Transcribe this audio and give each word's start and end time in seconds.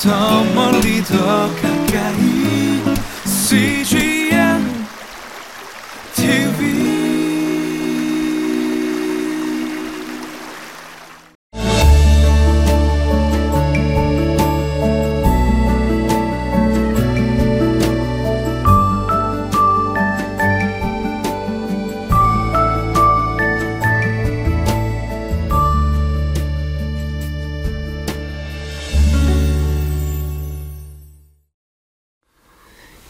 더 0.00 0.44
멀리 0.54 1.02
더 1.02 1.16
가 1.60 1.77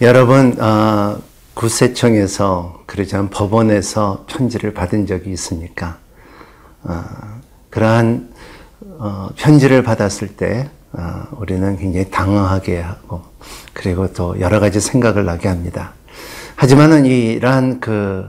여러분 0.00 0.56
어, 0.60 1.20
구세청에서 1.54 2.84
그러자면 2.86 3.30
법원에서 3.30 4.26
편지를 4.28 4.72
받은 4.72 5.06
적이 5.06 5.30
있습니까? 5.30 5.98
어, 6.84 7.02
그러한 7.68 8.32
어, 9.00 9.30
편지를 9.34 9.82
받았을 9.82 10.28
때 10.36 10.70
어, 10.92 11.24
우리는 11.38 11.76
굉장히 11.76 12.08
당황하게 12.10 12.80
하고 12.80 13.22
그리고 13.72 14.12
또 14.12 14.38
여러 14.38 14.60
가지 14.60 14.78
생각을 14.78 15.24
나게 15.24 15.48
합니다. 15.48 15.94
하지만은 16.54 17.04
이러한 17.04 17.80
그 17.80 18.24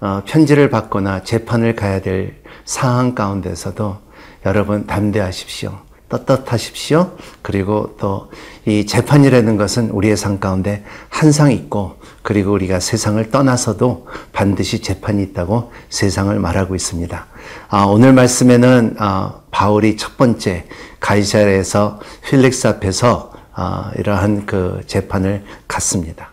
어, 0.00 0.22
편지를 0.24 0.70
받거나 0.70 1.22
재판을 1.22 1.76
가야 1.76 2.00
될 2.00 2.40
상황 2.64 3.14
가운데서도 3.14 3.98
여러분 4.46 4.86
담대하십시오. 4.86 5.89
떳떳하십시오. 6.10 7.16
그리고 7.40 7.96
또 7.98 8.28
이 8.66 8.84
재판이라는 8.84 9.56
것은 9.56 9.90
우리의 9.90 10.16
삶 10.16 10.38
가운데 10.38 10.84
항상 11.08 11.50
있고 11.50 11.96
그리고 12.22 12.52
우리가 12.52 12.78
세상을 12.78 13.30
떠나서도 13.30 14.06
반드시 14.32 14.82
재판이 14.82 15.22
있다고 15.22 15.72
세상을 15.88 16.38
말하고 16.38 16.74
있습니다. 16.74 17.26
아, 17.68 17.84
오늘 17.84 18.12
말씀에는 18.12 18.96
아, 18.98 19.40
바울이 19.50 19.96
첫 19.96 20.18
번째 20.18 20.66
가이사랴에서 21.00 22.00
필릭스 22.28 22.66
앞에서 22.66 23.32
아, 23.54 23.90
이러한 23.98 24.44
그 24.44 24.82
재판을 24.86 25.44
갔습니다. 25.66 26.29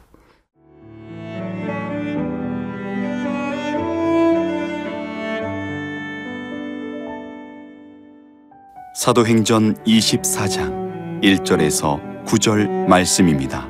사도행전 8.98 9.76
24장 9.84 11.22
1절에서 11.22 12.26
9절 12.26 12.88
말씀입니다. 12.88 13.70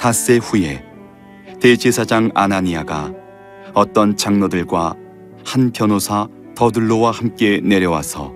닷새 0.00 0.38
후에 0.38 0.82
대제사장 1.60 2.30
아나니아가 2.34 3.12
어떤 3.74 4.16
장로들과 4.16 4.94
한 5.44 5.70
변호사 5.72 6.26
더들로와 6.54 7.10
함께 7.10 7.60
내려와서 7.62 8.32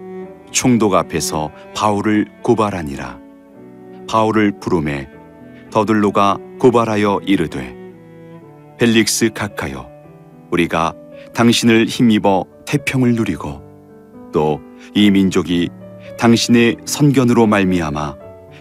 총독 0.50 0.92
앞에서 0.92 1.50
바울을 1.74 2.26
고발하니라. 2.42 3.18
바울을 4.06 4.60
부름에 4.60 5.08
더들로가 5.70 6.36
고발하여 6.60 7.22
이르되 7.24 7.74
벨릭스 8.78 9.30
각하여 9.32 9.88
우리가 10.50 10.92
당신을 11.32 11.86
힘입어 11.86 12.44
태평을 12.66 13.14
누리고 13.14 13.65
또 14.36 14.66
이 14.94 15.10
민족이 15.10 15.68
당신의 16.18 16.76
선견으로 16.84 17.46
말미암아 17.46 18.16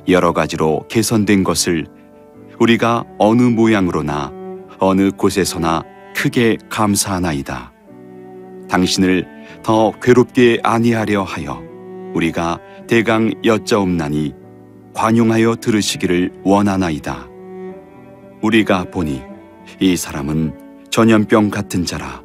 여러 0.09 0.33
가지로 0.33 0.85
개선된 0.89 1.43
것을 1.43 1.87
우리가 2.59 3.03
어느 3.17 3.41
모양으로나 3.41 4.31
어느 4.79 5.11
곳에서나 5.11 5.83
크게 6.15 6.57
감사하나이다. 6.69 7.73
당신을 8.69 9.25
더 9.63 9.91
괴롭게 10.01 10.59
아니하려 10.63 11.23
하여 11.23 11.61
우리가 12.13 12.59
대강 12.87 13.33
여짜옵나니 13.43 14.33
관용하여 14.93 15.55
들으시기를 15.55 16.31
원하나이다. 16.43 17.27
우리가 18.41 18.85
보니 18.91 19.21
이 19.79 19.95
사람은 19.97 20.53
전염병 20.89 21.49
같은 21.49 21.85
자라. 21.85 22.21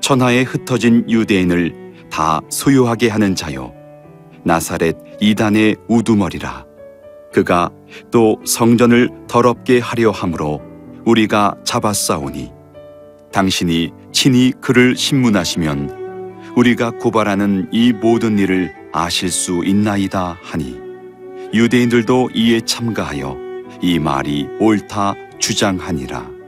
천하에 0.00 0.42
흩어진 0.42 1.04
유대인을 1.08 1.87
다 2.10 2.40
소유하게 2.48 3.08
하는 3.08 3.34
자요. 3.34 3.72
나사렛 4.44 4.96
이단의 5.20 5.76
우두머리라. 5.88 6.64
그가 7.32 7.70
또 8.10 8.40
성전을 8.46 9.10
더럽게 9.28 9.80
하려 9.80 10.10
함으로 10.10 10.60
우리가 11.04 11.54
잡았사오니 11.64 12.52
당신이 13.32 13.92
친히 14.12 14.52
그를 14.60 14.96
신문하시면 14.96 16.52
우리가 16.56 16.92
고발하는 16.92 17.68
이 17.72 17.92
모든 17.92 18.38
일을 18.38 18.74
아실 18.92 19.30
수 19.30 19.62
있나이다 19.64 20.38
하니 20.42 20.80
유대인들도 21.52 22.30
이에 22.34 22.60
참가하여 22.62 23.36
이 23.80 23.98
말이 23.98 24.48
옳다 24.60 25.14
주장하니라. 25.38 26.38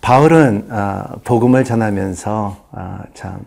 바울은 0.00 0.68
아, 0.70 1.16
복음을 1.24 1.62
전하면서 1.62 2.68
아, 2.72 3.02
참 3.12 3.40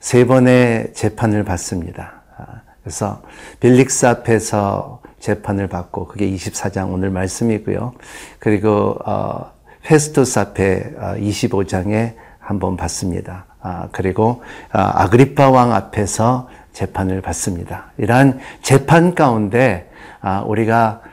세 0.00 0.26
번의 0.26 0.94
재판을 0.94 1.44
받습니다. 1.44 2.22
아, 2.36 2.62
그래서 2.82 3.20
빌릭스 3.60 4.06
앞에서 4.06 5.02
재판을 5.20 5.68
받고 5.68 6.06
그게 6.06 6.28
24장 6.30 6.92
오늘 6.92 7.10
말씀이고요. 7.10 7.92
그리고 8.38 8.96
어, 9.04 9.52
페스토스 9.82 10.38
앞에 10.38 10.94
25장에 11.18 12.14
한번 12.38 12.76
받습니다. 12.76 13.46
그리고 13.92 14.42
아그리파 14.70 15.50
왕 15.50 15.72
앞에서 15.72 16.48
재판을 16.72 17.20
받습니다. 17.20 17.92
이러한 17.98 18.40
재판 18.62 19.14
가운데 19.14 19.90
우리가 20.46 21.00
아, 21.04 21.09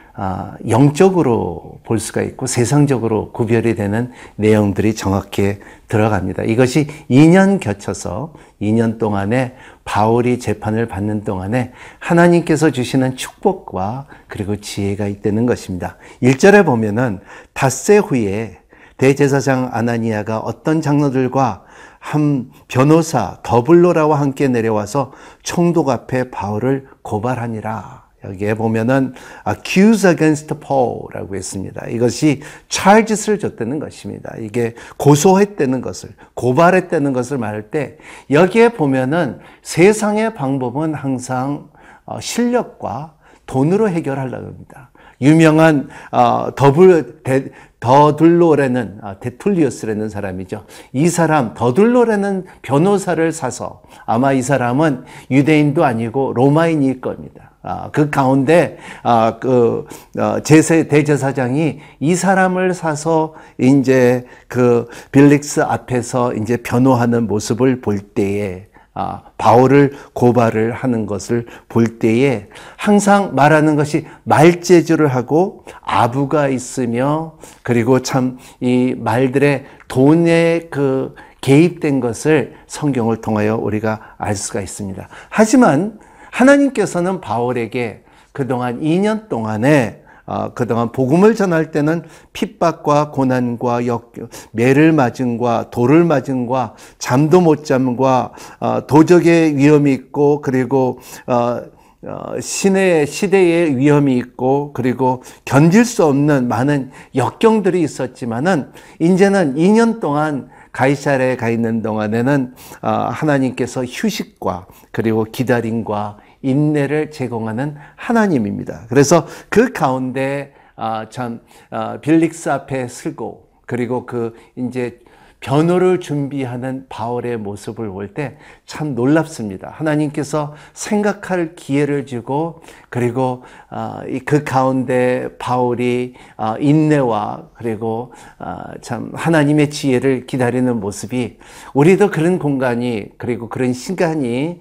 영적으로 0.67 1.79
볼 1.83 1.99
수가 1.99 2.21
있고 2.23 2.47
세상적으로 2.47 3.31
구별이 3.31 3.75
되는 3.75 4.11
내용들이 4.35 4.95
정확히 4.95 5.59
들어갑니다. 5.87 6.43
이것이 6.43 6.87
2년 7.09 7.59
겨쳐서 7.59 8.33
2년 8.61 8.97
동안에 8.97 9.55
바울이 9.85 10.39
재판을 10.39 10.87
받는 10.87 11.23
동안에 11.23 11.71
하나님께서 11.99 12.71
주시는 12.71 13.15
축복과 13.15 14.07
그리고 14.27 14.55
지혜가 14.55 15.07
있다는 15.07 15.45
것입니다. 15.45 15.97
1절에 16.23 16.65
보면은 16.65 17.19
닷새 17.53 17.97
후에 17.97 18.59
대제사장 18.97 19.69
아나니아가 19.71 20.39
어떤 20.39 20.81
장로들과 20.81 21.63
한 21.99 22.49
변호사 22.67 23.37
더블로라와 23.43 24.19
함께 24.19 24.47
내려와서 24.47 25.11
총독 25.43 25.89
앞에 25.89 26.31
바울을 26.31 26.87
고발하니라. 27.03 28.06
여기에 28.23 28.55
보면은 28.55 29.13
accuse 29.47 30.09
against 30.09 30.53
Paul라고 30.59 31.35
했습니다. 31.35 31.87
이것이 31.87 32.41
charges를 32.69 33.39
줬다는 33.39 33.79
것입니다. 33.79 34.35
이게 34.39 34.73
고소했다는 34.97 35.81
것을 35.81 36.09
고발했다는 36.33 37.13
것을 37.13 37.37
말할 37.37 37.69
때 37.69 37.97
여기에 38.31 38.69
보면은 38.69 39.39
세상의 39.61 40.33
방법은 40.33 40.93
항상 40.93 41.69
어, 42.05 42.19
실력과 42.19 43.13
돈으로 43.45 43.89
해결하려고 43.89 44.45
합니다. 44.45 44.91
유명한 45.21 45.89
어, 46.11 46.49
더블 46.55 47.23
데, 47.23 47.49
더둘로라는 47.79 48.99
아, 49.01 49.19
데툴리우스라는 49.19 50.09
사람이죠. 50.09 50.65
이 50.93 51.07
사람 51.09 51.53
더둘로라는 51.53 52.45
변호사를 52.61 53.31
사서 53.31 53.83
아마 54.05 54.33
이 54.33 54.41
사람은 54.41 55.05
유대인도 55.29 55.85
아니고 55.85 56.33
로마인일 56.33 57.01
겁니다. 57.01 57.46
아, 57.63 57.89
그 57.91 58.09
가운데 58.09 58.77
아, 59.03 59.37
그 59.39 59.85
어, 60.17 60.39
제세 60.43 60.87
대제사장이 60.87 61.79
이 61.99 62.15
사람을 62.15 62.73
사서 62.73 63.35
이제 63.59 64.25
그 64.47 64.87
벨릭스 65.11 65.61
앞에서 65.61 66.33
이제 66.33 66.57
변호하는 66.57 67.27
모습을 67.27 67.81
볼 67.81 67.99
때에 67.99 68.67
아, 68.93 69.21
바울을 69.37 69.93
고발을 70.13 70.71
하는 70.71 71.05
것을 71.05 71.45
볼 71.69 71.99
때에 71.99 72.47
항상 72.77 73.35
말하는 73.35 73.75
것이 73.75 74.07
말재주를 74.23 75.07
하고 75.07 75.65
아부가 75.81 76.47
있으며 76.47 77.33
그리고 77.63 78.01
참 78.01 78.39
이 78.59 78.95
말들의 78.97 79.65
돈에 79.87 80.67
그 80.71 81.13
개입된 81.41 81.99
것을 81.99 82.55
성경을 82.65 83.21
통하여 83.21 83.55
우리가 83.55 84.15
알 84.17 84.35
수가 84.35 84.61
있습니다. 84.61 85.07
하지만 85.29 85.99
하나님께서는 86.31 87.21
바울에게 87.21 88.03
그동안 88.31 88.81
2년 88.81 89.29
동안에 89.29 90.03
어, 90.27 90.53
그동안 90.53 90.91
복음을 90.91 91.35
전할 91.35 91.71
때는 91.71 92.03
핍박과 92.33 93.11
고난과 93.11 93.87
역, 93.87 94.11
매를 94.51 94.91
맞음과 94.91 95.69
돌을 95.71 96.03
맞음과 96.03 96.75
잠도 96.99 97.39
못 97.39 97.63
잠과 97.63 98.33
어, 98.59 98.85
도적의 98.87 99.55
위험이 99.55 99.93
있고 99.93 100.41
그리고 100.41 100.99
어, 101.27 101.61
어, 102.03 102.39
신의 102.39 103.07
시대의 103.07 103.77
위험이 103.77 104.17
있고 104.17 104.71
그리고 104.73 105.23
견딜 105.45 105.83
수 105.83 106.05
없는 106.05 106.47
많은 106.47 106.91
역경들이 107.15 107.81
있었지만은 107.81 108.71
이제는 108.99 109.55
2년 109.55 109.99
동안 110.01 110.49
가이사랴에 110.77 111.37
가 111.37 111.49
있는 111.49 111.81
동안에는 111.81 112.53
어, 112.83 112.89
하나님께서 112.89 113.83
휴식과 113.83 114.67
그리고 114.91 115.23
기다림과 115.23 116.19
인내를 116.43 117.09
제공하는 117.09 117.77
하나님입니다. 117.95 118.85
그래서 118.87 119.25
그 119.49 119.73
가운데 119.73 120.53
아, 120.75 121.07
참 121.09 121.41
아, 121.71 121.99
빌릭스 121.99 122.49
앞에 122.49 122.87
서고 122.89 123.47
그리고 123.65 124.05
그 124.05 124.35
이제 124.55 124.99
변호를 125.47 126.01
준비하는 126.01 126.87
바울의 126.89 127.37
모습을 127.37 127.87
볼 127.89 128.13
때 128.13 128.37
참 128.67 128.95
놀랍습니다. 128.95 129.69
하나님께서 129.75 130.53
생각할 130.73 131.55
기회를 131.55 132.05
주고 132.05 132.61
그리고 132.89 133.43
아, 133.69 134.01
그 134.25 134.43
가운데 134.43 135.29
바울이 135.39 136.15
아, 136.35 136.57
인내와 136.59 137.47
그리고 137.53 138.13
아, 138.37 138.73
참 138.81 139.11
하나님의 139.13 139.69
지혜를 139.69 140.27
기다리는 140.27 140.79
모습이 140.81 141.37
우리도 141.73 142.11
그런 142.11 142.39
공간이 142.39 143.05
그리고 143.17 143.47
그런 143.47 143.71
시간이 143.71 144.59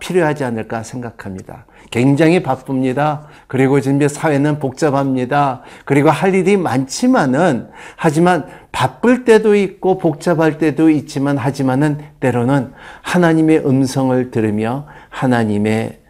필요하지 0.00 0.44
않을까 0.44 0.82
생각합니다. 0.82 1.66
굉장히 1.90 2.42
바쁩니다. 2.42 3.26
그리고 3.46 3.80
지금 3.80 4.06
사회는 4.08 4.58
복잡합니다. 4.58 5.62
그리고 5.84 6.10
할 6.10 6.34
일이 6.34 6.56
많지만은 6.56 7.68
하지만 7.96 8.46
바쁠 8.72 9.24
때도 9.24 9.54
있고 9.54 9.98
복잡할 9.98 10.58
때도 10.58 10.88
있지만 10.88 11.36
하지만은 11.36 11.98
때로는 12.20 12.72
하나님의 13.02 13.66
음성을 13.66 14.30
들으며 14.30 14.86
하나님의 15.10 16.00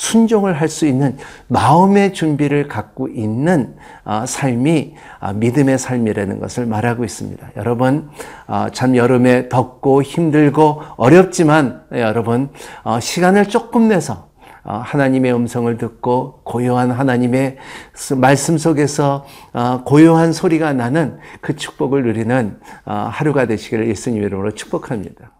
순종을 0.00 0.54
할 0.54 0.68
수 0.68 0.86
있는 0.86 1.18
마음의 1.48 2.14
준비를 2.14 2.68
갖고 2.68 3.08
있는 3.08 3.76
삶이 4.26 4.94
믿음의 5.34 5.78
삶이라는 5.78 6.40
것을 6.40 6.64
말하고 6.64 7.04
있습니다. 7.04 7.50
여러분, 7.56 8.08
참 8.72 8.96
여름에 8.96 9.50
덥고 9.50 10.02
힘들고 10.02 10.82
어렵지만 10.96 11.82
여러분, 11.92 12.48
어, 12.82 12.98
시간을 12.98 13.46
조금 13.46 13.88
내서 13.88 14.14
어, 14.14 14.29
하나님의 14.62 15.34
음성을 15.34 15.76
듣고 15.78 16.40
고요한 16.44 16.90
하나님의 16.90 17.56
말씀 18.16 18.58
속에서 18.58 19.24
어, 19.52 19.82
고요한 19.84 20.32
소리가 20.32 20.72
나는 20.72 21.18
그 21.40 21.56
축복을 21.56 22.02
누리는 22.04 22.60
어, 22.84 22.92
하루가 23.10 23.46
되시기를 23.46 23.88
예수님 23.88 24.22
이름으로 24.22 24.54
축복합니다. 24.54 25.32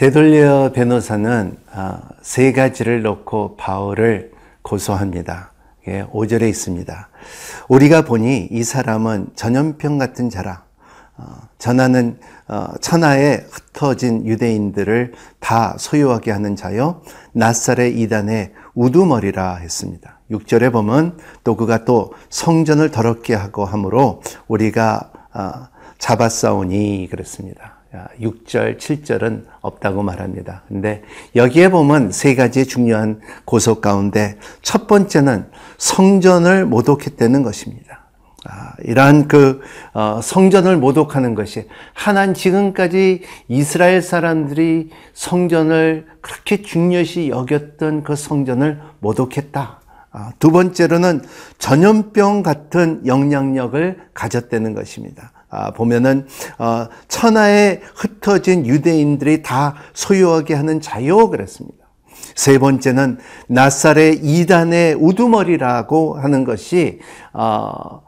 데돌리어 0.00 0.72
변호사는 0.72 1.58
아, 1.74 2.00
세 2.22 2.52
가지를 2.52 3.02
놓고 3.02 3.56
바울을 3.58 4.32
고소합니다. 4.62 5.52
5절에 5.86 6.42
예, 6.44 6.48
있습니다. 6.48 7.08
우리가 7.68 8.06
보니 8.06 8.48
이 8.50 8.64
사람은 8.64 9.32
전염병 9.34 9.98
같은 9.98 10.30
자라. 10.30 10.64
어, 11.18 11.24
전하는 11.58 12.18
어, 12.48 12.68
천하에 12.80 13.44
흩어진 13.50 14.26
유대인들을 14.26 15.12
다 15.38 15.76
소유하게 15.78 16.30
하는 16.30 16.56
자요. 16.56 17.02
낯살의 17.32 18.00
이단의 18.00 18.54
우두머리라 18.74 19.56
했습니다. 19.56 20.18
6절에 20.30 20.72
보면 20.72 21.18
또 21.44 21.56
그가 21.56 21.84
또 21.84 22.14
성전을 22.30 22.90
더럽게 22.90 23.34
하고 23.34 23.66
함으로 23.66 24.22
우리가 24.48 25.12
어, 25.34 25.68
잡았사오니 25.98 27.08
그랬습니다. 27.10 27.79
6절, 28.20 28.78
7절은 28.78 29.46
없다고 29.60 30.02
말합니다. 30.02 30.62
근데 30.68 31.02
여기에 31.34 31.70
보면 31.70 32.12
세 32.12 32.34
가지 32.34 32.66
중요한 32.66 33.20
고소 33.44 33.80
가운데 33.80 34.38
첫 34.62 34.86
번째는 34.86 35.46
성전을 35.78 36.66
모독했다는 36.66 37.42
것입니다. 37.42 38.00
아, 38.44 38.72
이러한 38.84 39.28
그 39.28 39.60
어, 39.92 40.20
성전을 40.22 40.78
모독하는 40.78 41.34
것이 41.34 41.68
하나님 41.92 42.34
지금까지 42.34 43.22
이스라엘 43.48 44.00
사람들이 44.00 44.90
성전을 45.12 46.06
그렇게 46.22 46.62
중요시 46.62 47.28
여겼던 47.28 48.02
그 48.02 48.16
성전을 48.16 48.80
모독했다. 49.00 49.80
아, 50.12 50.32
두 50.38 50.50
번째로는 50.50 51.22
전염병 51.58 52.42
같은 52.42 53.06
영향력을 53.06 54.00
가졌다는 54.14 54.74
것입니다. 54.74 55.32
아, 55.50 55.72
보면은 55.72 56.26
어, 56.58 56.86
천하에 57.08 57.80
흩어진 57.94 58.66
유대인들이 58.66 59.42
다 59.42 59.74
소유하게 59.92 60.54
하는 60.54 60.80
자요 60.80 61.28
그랬습니다. 61.30 61.78
세 62.34 62.58
번째는 62.58 63.18
낯살의 63.48 64.20
이단의 64.22 64.94
우두머리라고 64.94 66.14
하는 66.18 66.44
것이 66.44 67.00
어, 67.32 68.02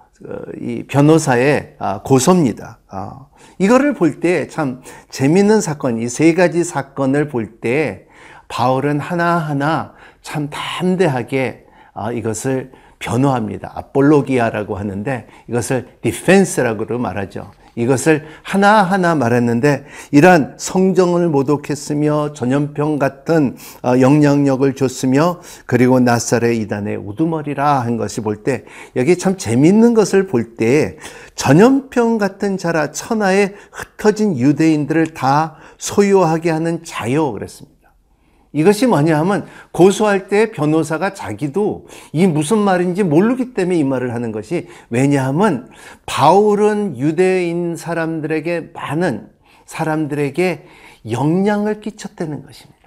이 0.60 0.84
변호사의 0.88 1.76
아, 1.78 2.00
고소입니다. 2.02 2.78
어, 2.92 3.28
이거를 3.58 3.94
볼 3.94 4.20
때 4.20 4.46
참 4.48 4.80
재밌는 5.10 5.60
사건, 5.60 5.98
이 6.00 6.08
세 6.08 6.34
가지 6.34 6.62
사건을 6.64 7.28
볼 7.28 7.60
때 7.60 8.06
바울은 8.48 9.00
하나하나 9.00 9.94
참 10.20 10.48
담대하게 10.50 11.64
아, 11.94 12.12
이것을 12.12 12.70
변호합니다. 13.02 13.72
아폴로기아라고 13.74 14.76
하는데 14.76 15.26
이것을 15.48 15.88
디펜스라고 16.02 16.98
말하죠. 16.98 17.50
이것을 17.74 18.24
하나하나 18.42 19.14
말했는데 19.14 19.86
이러한 20.10 20.56
성정을 20.58 21.28
모독했으며 21.30 22.34
전염병 22.34 22.98
같은 22.98 23.56
어, 23.82 23.98
영향력을 23.98 24.74
줬으며 24.74 25.40
그리고 25.64 25.98
나살의 25.98 26.58
이단의 26.58 26.96
우두머리라 26.98 27.80
한 27.80 27.96
것이 27.96 28.20
볼 28.20 28.44
때 28.44 28.64
여기 28.94 29.16
참 29.16 29.38
재밌는 29.38 29.94
것을 29.94 30.26
볼 30.26 30.56
때 30.56 30.98
전염병 31.34 32.18
같은 32.18 32.58
자라 32.58 32.90
천하에 32.90 33.54
흩어진 33.72 34.36
유대인들을 34.36 35.14
다 35.14 35.56
소유하게 35.78 36.50
하는 36.50 36.84
자요 36.84 37.32
그랬습니다. 37.32 37.81
이것이 38.52 38.86
뭐냐 38.86 39.18
하면 39.20 39.46
고소할 39.72 40.28
때 40.28 40.50
변호사가 40.50 41.14
자기도 41.14 41.86
이 42.12 42.26
무슨 42.26 42.58
말인지 42.58 43.02
모르기 43.02 43.54
때문에 43.54 43.78
이 43.78 43.84
말을 43.84 44.14
하는 44.14 44.32
것이 44.32 44.68
왜냐하면 44.90 45.70
바울은 46.06 46.98
유대인 46.98 47.76
사람들에게 47.76 48.72
많은 48.74 49.28
사람들에게 49.64 50.66
영향을 51.10 51.80
끼쳤다는 51.80 52.44
것입니다. 52.44 52.81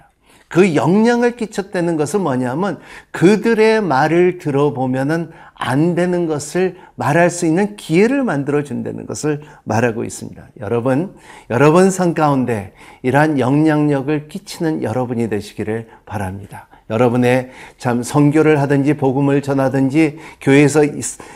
그 0.48 0.74
영향을 0.74 1.36
끼쳤다는 1.36 1.96
것은 1.96 2.20
뭐냐면 2.20 2.78
그들의 3.10 3.82
말을 3.82 4.38
들어보면은 4.38 5.30
안 5.54 5.94
되는 5.94 6.26
것을 6.26 6.76
말할 6.94 7.30
수 7.30 7.46
있는 7.46 7.76
기회를 7.76 8.22
만들어 8.22 8.62
준다는 8.62 9.06
것을 9.06 9.42
말하고 9.64 10.04
있습니다. 10.04 10.48
여러분, 10.60 11.16
여러분 11.50 11.90
성 11.90 12.14
가운데 12.14 12.72
이러한 13.02 13.38
영향력을 13.38 14.28
끼치는 14.28 14.82
여러분이 14.82 15.28
되시기를 15.28 15.88
바랍니다. 16.04 16.68
여러분의 16.90 17.50
참 17.78 18.02
선교를 18.02 18.60
하든지 18.60 18.94
복음을 18.94 19.42
전하든지 19.42 20.18
교회에서 20.40 20.82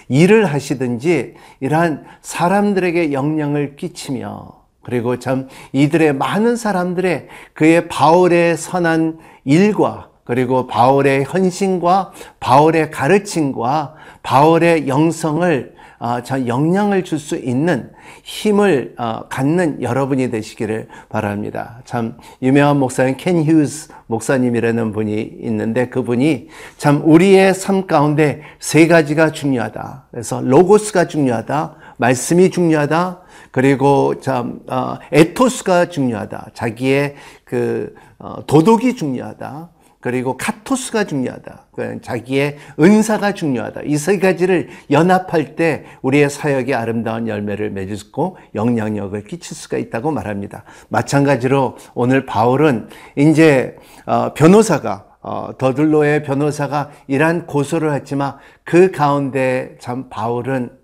일을 0.09 0.47
하시든지 0.47 1.35
이러한 1.59 2.05
사람들에게 2.23 3.13
영향을 3.13 3.75
끼치며 3.75 4.60
그리고 4.83 5.19
참 5.19 5.49
이들의 5.73 6.15
많은 6.15 6.57
사람들의 6.57 7.29
그의 7.55 7.89
바울의 7.89 8.57
선한 8.57 9.19
일과 9.45 10.11
그리고 10.25 10.67
바울의 10.67 11.25
헌신과 11.25 12.13
바울의 12.39 12.91
가르침과 12.91 13.95
바울의 14.23 14.87
영성을 14.89 15.75
어, 15.99 16.23
저 16.23 16.47
영향을 16.47 17.05
줄 17.05 17.19
수 17.19 17.37
있는 17.37 17.91
힘을 18.23 18.95
어, 18.97 19.25
갖는 19.29 19.83
여러분이 19.83 20.31
되시기를 20.31 20.89
바랍니다. 21.11 21.83
참 21.85 22.17
유명한 22.41 22.79
목사인 22.79 23.19
켄 23.19 23.45
휴즈 23.45 23.89
목사님이라는 24.07 24.93
분이 24.93 25.39
있는데 25.43 25.91
그분이 25.91 26.49
참 26.79 27.03
우리의 27.05 27.53
삶 27.53 27.87
가운데 27.87 28.41
세 28.59 28.87
가지가 28.87 29.33
중요하다. 29.33 30.07
그래서 30.11 30.41
로고스가 30.41 31.07
중요하다. 31.07 31.77
말씀이 32.01 32.51
중요하다. 32.51 33.21
그리고 33.53 34.21
참 34.21 34.61
어, 34.69 34.97
에토스가 35.13 35.87
중요하다. 35.91 36.51
자기의 36.55 37.15
그 37.45 37.95
어, 38.19 38.45
도덕이 38.47 38.97
중요하다. 38.97 39.71
그리고 40.01 40.39
카토스가 40.39 41.05
중요하다. 41.05 41.67
그 41.75 42.01
자기의 42.01 42.57
은사가 42.81 43.35
중요하다. 43.35 43.83
이 43.85 43.97
세 43.97 44.19
가지를 44.19 44.71
연합할 44.91 45.57
때 45.57 45.85
우리의 46.01 46.31
사역이 46.31 46.75
아름다운 46.75 47.29
열매를 47.29 47.69
맺고 47.71 48.39
영향력을 48.55 49.23
끼칠 49.25 49.55
수가 49.55 49.77
있다고 49.77 50.11
말합니다. 50.11 50.65
마찬가지로 50.89 51.77
오늘 51.93 52.25
바울은 52.25 52.89
이제 53.17 53.77
어, 54.07 54.33
변호사가 54.33 55.05
어, 55.23 55.51
더들로의 55.59 56.23
변호사가 56.23 56.91
이러한 57.07 57.47
고소를 57.47 57.93
했지만 57.93 58.37
그 58.65 58.91
가운데 58.91 59.77
참 59.79 60.09
바울은 60.09 60.80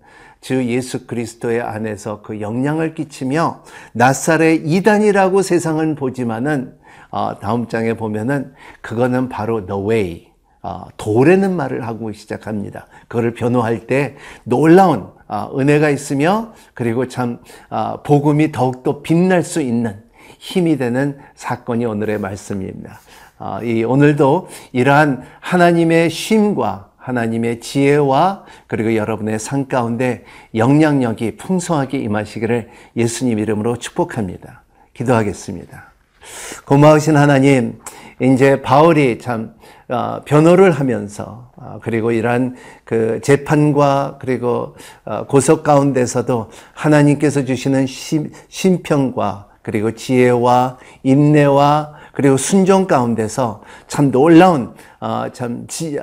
주 0.47 0.63
예수 0.63 1.07
그리스도의 1.07 1.59
안에서 1.59 2.21
그 2.21 2.39
영향을 2.39 2.95
끼치며 2.95 3.63
낯살의 3.91 4.61
이단이라고 4.65 5.41
세상은 5.41 5.95
보지만은 5.95 6.73
어, 7.11 7.37
다음 7.37 7.67
장에 7.67 7.95
보면은 7.95 8.53
그거는 8.79 9.27
바로 9.27 9.65
the 9.65 9.81
way 9.83 10.27
어, 10.61 10.85
도라는 10.95 11.53
말을 11.53 11.85
하고 11.85 12.13
시작합니다. 12.13 12.87
그거를 13.09 13.33
변호할 13.33 13.87
때 13.87 14.15
놀라운 14.45 15.09
어, 15.27 15.51
은혜가 15.59 15.89
있으며 15.89 16.53
그리고 16.73 17.09
참 17.09 17.39
어, 17.69 18.01
복음이 18.03 18.53
더욱더 18.53 19.01
빛날 19.01 19.43
수 19.43 19.59
있는 19.61 20.01
힘이 20.39 20.77
되는 20.77 21.17
사건이 21.35 21.83
오늘의 21.83 22.21
말씀입니다. 22.21 23.01
어, 23.37 23.59
이 23.63 23.83
오늘도 23.83 24.47
이러한 24.71 25.23
하나님의 25.41 26.09
쉼과 26.09 26.91
하나님의 27.07 27.61
지혜와 27.61 28.43
그리고 28.67 28.95
여러분의 28.95 29.39
삶 29.39 29.67
가운데 29.67 30.25
영향력이 30.53 31.37
풍성하게 31.37 31.99
임하시기를 31.99 32.69
예수님 32.97 33.39
이름으로 33.39 33.77
축복합니다. 33.77 34.63
기도하겠습니다. 34.93 35.91
고마우신 36.65 37.15
하나님, 37.15 37.79
이제 38.21 38.61
바울이 38.61 39.19
참 39.19 39.53
어, 39.87 40.19
변호를 40.25 40.71
하면서 40.71 41.51
어, 41.55 41.79
그리고 41.81 42.11
이러한 42.11 42.57
그 42.83 43.21
재판과 43.23 44.17
그리고 44.19 44.75
어, 45.05 45.25
고속 45.27 45.63
가운데서도 45.63 46.49
하나님께서 46.73 47.45
주시는 47.45 47.87
심, 47.87 48.31
심평과 48.49 49.47
그리고 49.61 49.91
지혜와 49.93 50.77
인내와 51.03 51.93
그리고 52.11 52.35
순종 52.35 52.87
가운데서 52.87 53.61
참 53.87 54.09
놀라운 54.09 54.73
참 55.33 55.67
지, 55.67 55.99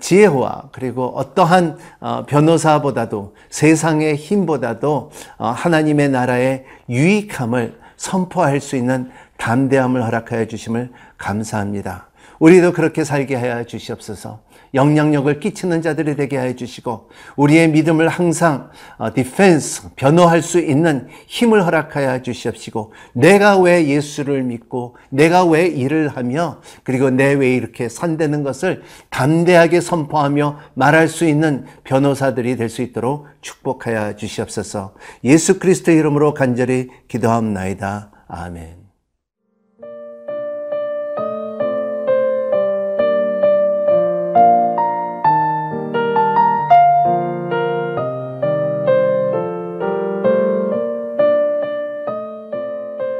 지혜와 0.00 0.70
그리고 0.72 1.06
어떠한 1.16 1.78
변호사보다도 2.26 3.34
세상의 3.50 4.16
힘보다도 4.16 5.10
하나님의 5.36 6.08
나라의 6.08 6.64
유익함을 6.88 7.78
선포할 7.96 8.60
수 8.60 8.76
있는 8.76 9.10
담대함을 9.36 10.04
허락하여 10.04 10.46
주심을 10.46 10.90
감사합니다. 11.16 12.08
우리도 12.38 12.72
그렇게 12.72 13.04
살게 13.04 13.34
하여 13.36 13.64
주시옵소서. 13.64 14.40
영향력을 14.74 15.40
끼치는 15.40 15.80
자들이 15.80 16.16
되게 16.16 16.36
하여 16.36 16.54
주시고 16.54 17.08
우리의 17.36 17.70
믿음을 17.70 18.08
항상 18.08 18.70
디펜스 19.14 19.90
변호할 19.96 20.42
수 20.42 20.60
있는 20.60 21.08
힘을 21.26 21.64
허락하여 21.64 22.20
주시옵시고 22.22 22.92
내가 23.14 23.58
왜 23.58 23.86
예수를 23.86 24.42
믿고 24.42 24.96
내가 25.08 25.44
왜 25.44 25.66
일을 25.66 26.08
하며 26.08 26.60
그리고 26.84 27.08
내 27.10 27.38
왜 27.38 27.54
이렇게 27.54 27.88
산다는 27.88 28.42
것을 28.42 28.82
담대하게 29.10 29.80
선포하며 29.80 30.58
말할 30.74 31.08
수 31.08 31.24
있는 31.24 31.64
변호사들이 31.84 32.56
될 32.56 32.68
수 32.68 32.82
있도록 32.82 33.26
축복하여 33.40 34.16
주시옵소서. 34.16 34.94
예수 35.24 35.58
그리스도 35.58 35.90
이름으로 35.90 36.34
간절히 36.34 36.88
기도합나이다. 37.08 38.10
아멘. 38.28 38.87